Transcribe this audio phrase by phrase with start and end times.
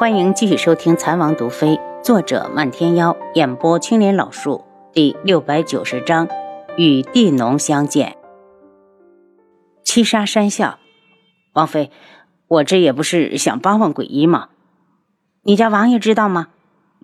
[0.00, 6.26] 欢迎继续收听《残王毒妃》，作者漫天妖，演播青莲老树，第六百九十章，
[6.78, 8.16] 与地农相见。
[9.84, 10.78] 七杀讪笑，
[11.52, 11.90] 王妃，
[12.48, 14.48] 我这也不是想帮帮鬼医吗？
[15.42, 16.48] 你家王爷知道吗？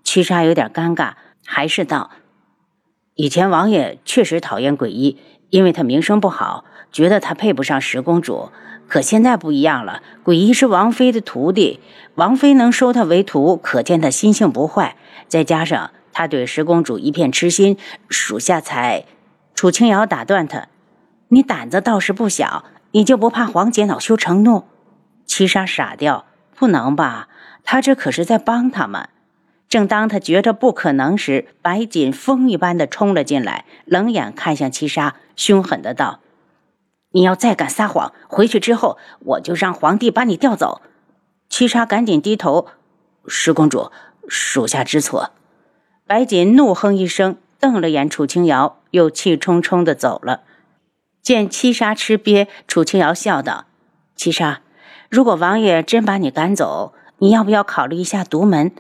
[0.02, 2.08] 七杀有点尴尬，还是道：
[3.14, 5.18] 以前王爷确实讨厌鬼医，
[5.50, 8.48] 因为他名声不好，觉得他配不上十公主。
[8.88, 11.80] 可现在不一样了，鬼医是王妃的徒弟，
[12.14, 14.96] 王妃能收他为徒，可见他心性不坏。
[15.28, 17.76] 再加上他对十公主一片痴心，
[18.08, 19.04] 属下才……
[19.54, 20.68] 楚清瑶打断他
[21.28, 24.64] ：“你胆子倒是不小，你就不怕黄姐恼羞成怒？”
[25.26, 27.28] 七杀傻掉：“不能吧？
[27.64, 29.08] 他这可是在帮他们。”
[29.68, 36.20] 正当他觉着不可能时，白锦风一般的冲了进来，冷眼看向七杀，凶狠的道。
[37.16, 40.82] 你要再敢撒谎，回去之后我就让皇帝把你调走。
[41.48, 42.66] 七杀赶紧低头，
[43.26, 43.90] 十公主，
[44.28, 45.30] 属下知错。
[46.06, 50.42] 白锦怒哼一声，瞪了眼楚清瑶，又气冲冲的走了。
[51.22, 53.64] 见七杀吃瘪，楚清瑶笑道
[54.14, 54.60] ：“七杀，
[55.08, 58.72] 如果王爷真把你赶走，你要不要考虑一下独门？”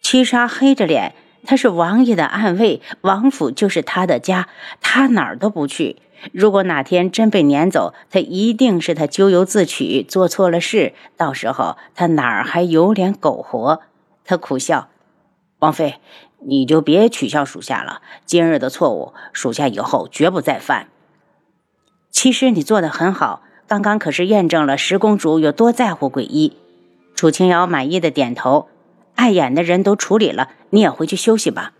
[0.00, 4.48] 七杀黑着脸，他是王爷的暗卫，王府就是他的家，
[4.80, 5.96] 他哪儿都不去。
[6.32, 10.92] 如果哪天真被撵走，他一定是他咎由自取，做错了事。
[11.16, 13.80] 到时候他哪儿还有脸苟活？
[14.24, 14.88] 他苦笑
[15.60, 15.96] ：“王妃，
[16.40, 18.02] 你就别取笑属下了。
[18.26, 20.88] 今日的错误，属下以后绝不再犯。
[22.10, 26.56] 其实你做的很好，刚刚可是验证了十公主有多在乎鬼医。”
[27.14, 28.68] 楚清瑶满意的点头
[29.14, 31.72] ：“碍眼的人都处理了，你也回去休息吧。”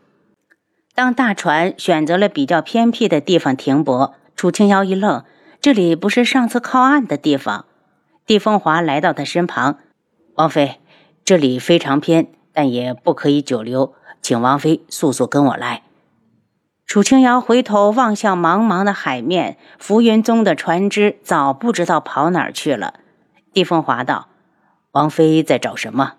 [0.95, 4.14] 当大船选择了比较偏僻的地方停泊。
[4.39, 5.25] 楚清瑶一愣，
[5.61, 7.64] 这里不是上次靠岸的地方。
[8.25, 9.78] 帝风华来到他身旁，
[10.36, 10.78] 王妃，
[11.25, 15.83] 这里非常偏，但也不可以久留，请王妃速速跟我来。
[16.86, 22.95] 楚清瑶回头望向茫茫的海面，浮云宗的船只早不知道跑哪儿去了。
[23.52, 24.29] 帝风华道
[24.92, 26.13] ：“王妃在找什么？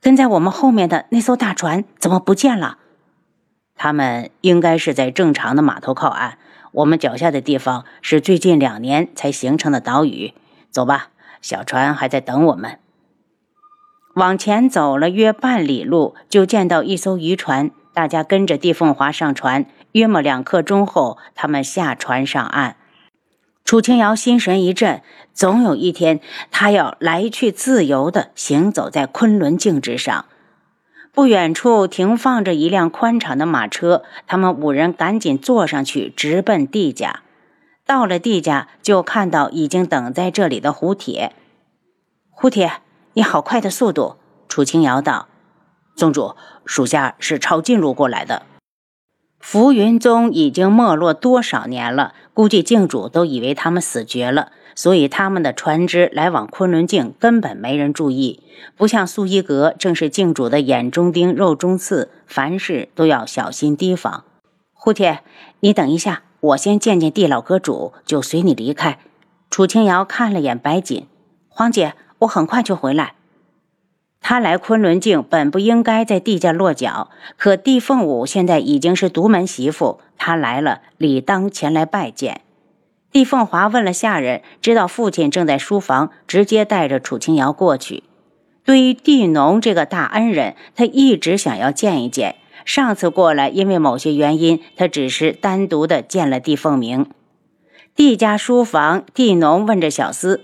[0.00, 2.78] 跟在我们后面的那艘大船怎么不见了？
[3.74, 6.38] 他们应该是在正常的码头靠岸。”
[6.72, 10.34] 我们脚下的地方是最近两年才形成的岛屿。
[10.70, 11.08] 走吧，
[11.40, 12.78] 小船还在等我们。
[14.14, 19.66] 往前走了约半里路，就见到一艘渔船，大家跟着地凤华上船。
[19.92, 22.76] 约莫两刻钟后，他们下船上岸。
[23.64, 25.02] 楚清瑶心神一震，
[25.32, 30.26] 总有一天，他要来去自由地行走在昆仑镜之上。
[31.18, 37.24] 不远处停放着一辆宽敞的马车，他们五人赶紧坐上去，直奔地家。
[37.84, 41.32] 到了地家，就看到已经等在这里的胡铁。
[42.30, 42.74] 胡铁，
[43.14, 44.14] 你好快的速度！
[44.48, 45.26] 楚清瑶道
[45.96, 48.42] ：“宗主，属下是抄近路过来的。”
[49.40, 52.14] 浮云宗已经没落多少年了？
[52.32, 54.52] 估计镜主都以为他们死绝了。
[54.78, 58.44] 所以他们的船只来往昆仑镜根本没人注意，
[58.76, 64.22] 不像苏一阁，正是镜主的眼中钉、肉中刺，凡事都要小心提防。
[64.72, 65.24] 胡铁，
[65.58, 69.00] 你等一下，我先见见地老阁主，就随你离开。
[69.50, 71.08] 楚清瑶看了眼白锦，
[71.48, 73.14] 黄姐，我很快就回来。
[74.20, 82.42] 他来昆仑镜本不应该在地家落脚，可地凤舞现在已经是独门媳妇，他来了，理当前来拜见。
[83.18, 88.04] 帝凤华问了下人，知道父亲正在书房，直接带着楚清瑶过去。
[88.64, 92.36] 对于地农这个大恩人，他一直想要见一见。
[92.64, 97.10] 上次过来，因为某些原因，他只是单独的见了帝凤鸣。
[97.96, 100.42] 帝家书房，地农问着小厮：“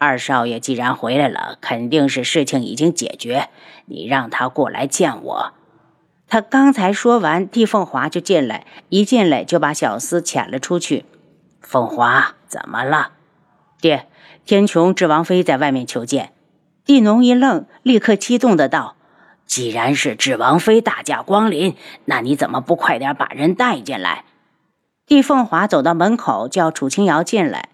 [0.00, 3.50] 二少爷既然回来了，肯定是事情已经解决。
[3.84, 5.52] 你让他过来见我。”
[6.26, 11.04] 他刚才说完，帝凤华就进来，一进来就把小厮遣了出去。
[11.64, 13.12] 凤华，怎么了？
[13.80, 14.06] 爹，
[14.44, 16.32] 天穹智王妃在外面求见。
[16.84, 18.96] 地农一愣，立刻激动的道
[19.46, 21.74] ：“既然是智王妃大驾光临，
[22.04, 24.24] 那你怎么不快点把人带进来？”
[25.06, 27.70] 帝凤华走到门口，叫楚清瑶进来。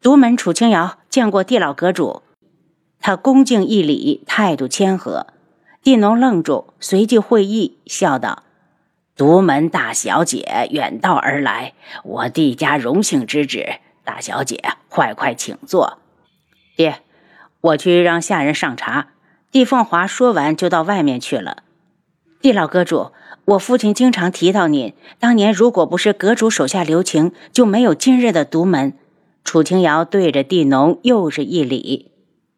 [0.00, 2.22] 独门楚清瑶见过地老阁主，
[3.00, 5.28] 他恭敬一礼，态度谦和。
[5.82, 8.42] 地农愣住，随即会意，笑道。
[9.14, 13.76] 独门大小姐远道而来，我帝家荣幸之至。
[14.04, 15.98] 大小姐，快快请坐。
[16.76, 17.02] 爹，
[17.60, 19.08] 我去让下人上茶。
[19.50, 21.58] 帝凤华说完就到外面去了。
[22.40, 23.12] 帝老阁主，
[23.44, 24.94] 我父亲经常提到您。
[25.20, 28.94] 当年如果不是阁主手下留情，就没有今日的独门。
[29.44, 32.12] 楚清瑶对着地农又是一礼。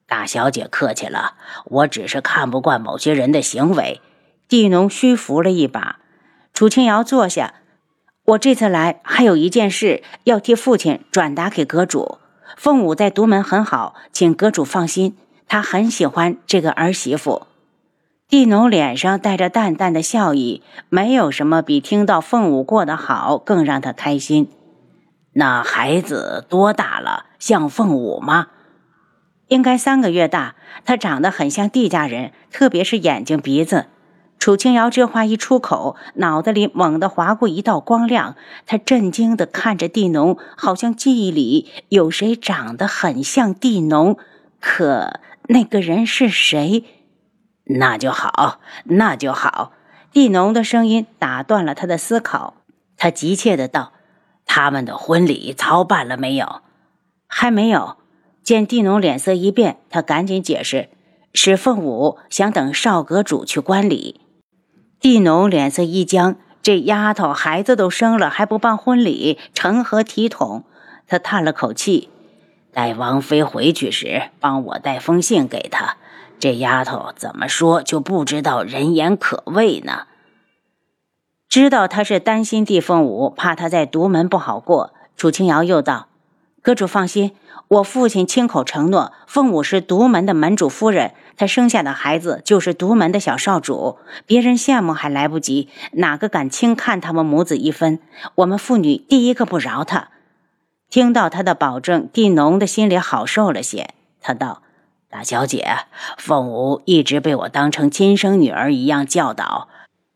[0.06, 1.34] 大小姐客气了，
[1.64, 4.00] 我只是看不惯某些人的行为。
[4.48, 5.98] 地农虚扶了一把，
[6.54, 7.54] 楚清瑶坐下。
[8.26, 12.18] 我这次来还有一件事要替父亲转达给阁主。
[12.56, 15.16] 凤舞在独门很好，请阁主放心，
[15.48, 17.48] 他很喜欢这个儿媳妇。
[18.28, 24.48] 地农脸上带着淡淡的笑意，没有什么比听到凤舞过得好更让他开心。
[25.32, 27.26] 那孩子多大了？
[27.40, 28.46] 像凤舞吗？
[29.48, 30.54] 应该三个月大。
[30.84, 33.86] 他长得很像地家人，特别是眼睛、鼻子。
[34.44, 38.37] 楚清瑶这话一出口，脑袋里猛地划过一道光亮。
[38.67, 44.19] 他震惊地看着地农，好像记忆里有谁长得很像地农，
[44.61, 45.19] 可
[45.49, 46.85] 那个人是谁？
[47.64, 49.73] 那就好，那就好。
[50.12, 52.52] 地农的声音打断了他的思考，
[52.99, 53.94] 他急切的道
[54.44, 56.61] ：“他们的婚礼操办了没有？
[57.26, 57.96] 还没有。”
[58.44, 60.91] 见地农脸色一变，他赶紧解释
[61.32, 64.20] ：“是凤舞想等少阁主去观礼。”
[65.04, 70.64] 地农脸色一僵，这丫头孩子都生了，还不办婚礼，成何体统？
[71.06, 72.08] 他叹了口气
[72.72, 75.98] ：“待王妃回去时，帮我带封信给她。”
[76.40, 80.06] 这丫头怎么说就不知道人言可畏呢？
[81.50, 84.94] 知道他是担心帝凤舞，怕他在独门不好过。
[85.18, 86.08] 楚清瑶又道
[86.64, 87.32] ：“阁主放心，
[87.69, 93.99] 我父亲亲口承诺，凤舞是独门的门主夫人，她生下的孩子就是独门的小少主。
[94.25, 97.99] 别人羡慕还来不及，哪个敢轻看他们母子一分？
[98.37, 100.08] 我们父女第一个不饶他。”
[100.88, 103.90] 听到他的保证，地农的心里好受了些。
[104.22, 104.62] 他道。
[105.10, 105.69] 大小姐，
[106.17, 109.69] 凤舞一直被我当成亲生女儿一样教导。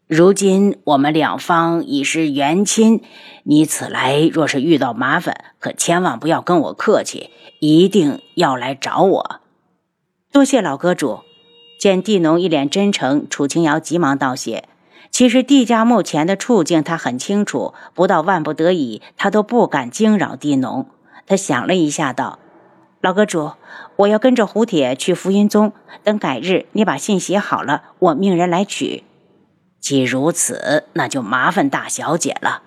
[0.08, 3.02] 如今我们两方已是元亲，
[3.43, 7.28] 你此来若是遇到麻烦，可千万不要跟我客气，
[7.60, 9.40] 一定要来找我。
[10.32, 11.20] 多谢老阁主。
[11.78, 14.64] 见地农一脸真诚，楚清瑶急忙道谢。
[15.10, 20.87] 其实地家目前的处境他很清楚，不到万不得已，他都不敢惊扰地农。
[21.26, 22.38] 他想了一下，道。
[23.02, 23.52] 老阁主，
[23.96, 25.75] 我要跟着胡铁去福云宗。
[26.02, 29.05] 等改日，你把信写好了，我命人来取。
[29.81, 32.63] 既如此，那就麻烦大小姐了。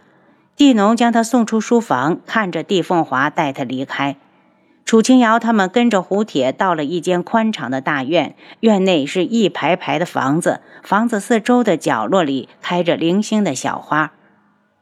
[0.56, 4.18] 地农将他送出书房，看着地凤华带他离开。
[4.86, 14.12] 楚清瑶他们跟着胡铁到了一间宽敞的大院，院内是一排排的房子，房子四周的角落里开着零星的小花。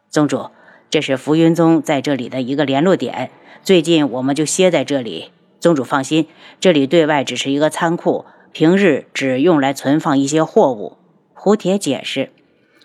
[0.10, 0.50] 宗主，
[0.90, 3.30] 这是浮云宗在这里的一个联络点，
[3.62, 5.32] 最近我们就歇在这里。
[5.60, 6.28] 宗主放心，
[6.60, 10.98] 这里对外只是一个仓库，平日只用来存放一些货物。
[11.42, 12.34] 胡铁解释。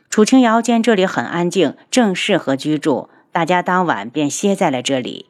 [0.09, 5.27] 楚清瑶见这里很安静，正适合居住，大家当晚便歇在了这里。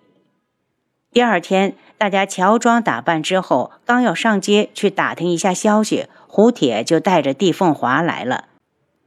[1.11, 8.45] 第二天，大家乔装打扮之后，刚要上街去打听一下消息，胡铁就带着帝凤华来了。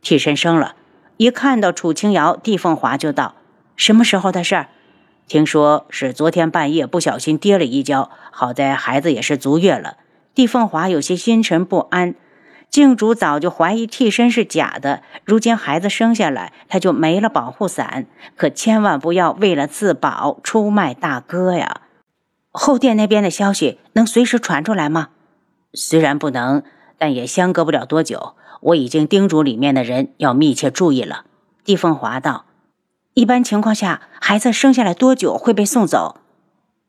[0.01, 0.73] 替身生了，
[1.17, 3.35] 一看到楚清瑶，帝凤华就道
[3.77, 4.69] ：“什么时候的事儿？”
[5.29, 9.97] 听说是昨天半夜不小心跌了一跤，好在孩子也是足月了。
[10.33, 12.15] 帝凤华有些心神不安，
[12.69, 18.05] 静主早就怀疑替身是假的，如今孩子生下来，他就没了保护伞，
[18.35, 21.81] 可千万不要为了自保出卖大哥呀！
[22.51, 25.09] 后殿那边的消息能随时传出来吗？
[25.73, 26.63] 虽然不能，
[26.97, 28.35] 但也相隔不了多久。
[28.61, 31.25] 我已经叮嘱里面的人要密切注意了。
[31.63, 32.45] 帝凤华道。
[33.13, 36.17] 一般情况下，孩子生下来多久会被送走？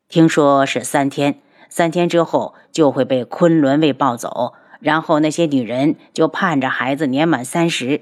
[0.07, 1.39] 听说是三天，
[1.69, 8.01] 三天之后就会被昆仑卫抱走，然后那些女人就盼着孩子年满三十。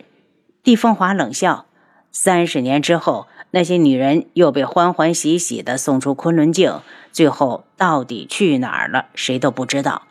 [0.63, 1.65] 帝凤华冷笑：
[2.11, 6.81] 三十年之后，那些女人又被欢欢喜喜地送出昆仑镜，
[7.11, 10.03] 最后到底去哪儿了，谁都不知道。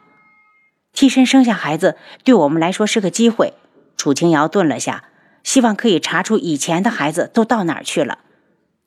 [0.93, 3.55] 替身生下孩子，对我们来说是个机会。
[3.97, 5.05] 楚清瑶顿了下。
[5.45, 8.19] 希望可以查出以前的孩子都到哪儿去了。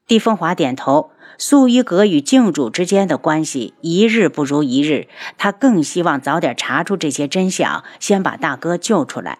[0.10, 1.12] 帝凤华点头。
[1.38, 9.38] 素衣阁与静主之间的关系一日不如一日，他更希望早点查出这些真相，先把大哥救出来。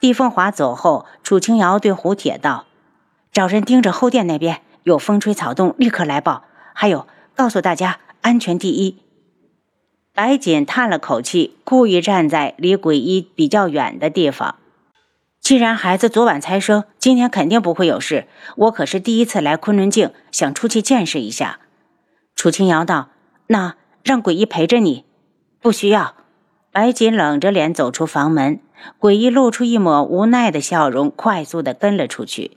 [0.00, 2.64] 帝凤华走后，楚清瑶对胡铁道
[3.32, 6.44] ：“找人盯着后殿那边，有风吹草动立刻来报。
[6.72, 7.06] 还有，
[7.36, 8.96] 告诉大家安全第一。”
[10.14, 14.56] 白锦叹了口气，故意站在离鬼医比较远的地方。
[15.42, 18.28] 既然孩子昨晚才生，今天肯定不会有事。
[18.56, 21.58] 我可是第一次来昆仑镜，想出去见识一下。
[22.36, 23.08] 楚清瑶道
[23.48, 25.04] ：“那让鬼医陪着你，
[25.60, 26.14] 不需要。”
[26.70, 28.60] 白锦冷着脸走出房门，
[29.00, 32.56] 鬼医露出一抹无奈的笑容，快速的跟了出去。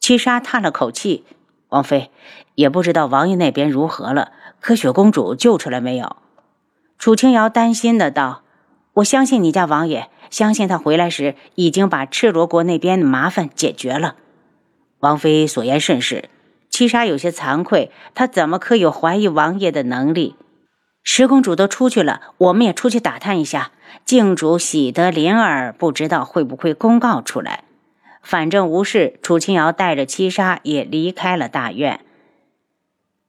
[0.00, 1.26] 七杀叹了口气
[1.68, 2.10] ：“王妃，
[2.54, 6.16] 也不知道王爷那边如何了，可雪公主救出来没有？”
[6.98, 8.42] 楚清瑶担心的道
[8.94, 14.16] ：“我相信你家王爷，相信他回来时已经把赤罗国那边的麻烦解决了。”
[14.98, 16.28] 王妃所言甚是。
[16.70, 20.36] 七杀有些惭愧，他怎么可有怀疑王爷的能力？
[21.02, 23.72] 十公主都出去了，我们也出去打探一下。
[24.06, 27.64] 靖主喜得灵儿，不知道会不会公告出来。
[28.22, 32.00] 反正无事，楚清瑶带着七杀也离开了大院。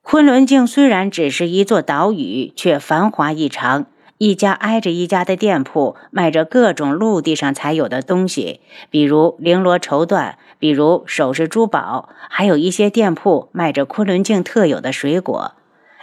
[0.01, 3.87] 昆仑镜虽然只是一座岛屿，却繁华异常。
[4.23, 15.55] 一家挨着一家的店铺，卖着各种陆地上才有的东西，比如绫罗绸缎，比如首饰珠宝，还有一些店铺卖着昆仑镜特有的水果。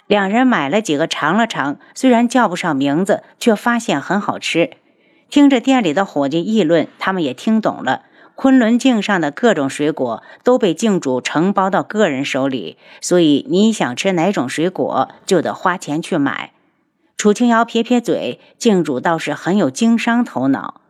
[0.07, 4.73] 两人买了几个尝了尝，虽然叫不上名字，却发现很好吃。
[5.31, 8.03] 听着店里的伙计议论，他们也听懂了，
[8.35, 16.53] 昆仑镜上的各种水果都被镜主承包到个人手里，所以你想吃哪种水果，就得花钱去买。
[17.21, 20.81] 楚清瑶撇撇嘴，镜主倒是很有经商头脑。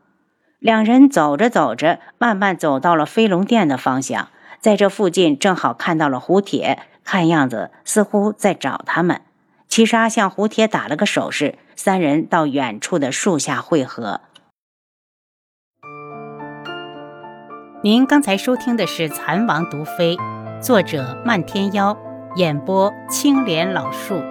[0.60, 4.28] 两人走着走着，慢慢走到了飞龙殿的方向，
[4.60, 9.22] 在这附近正好看到了胡铁，看样子似乎在找他们。
[9.66, 14.20] 七杀向胡铁打了个手势，三人到远处的树下汇合。
[17.82, 20.16] 您刚才收听的是《蚕王毒妃》，
[20.62, 21.98] 作者漫天妖，
[22.36, 24.22] 演播青莲老树。